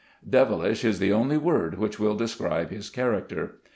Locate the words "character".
2.89-3.59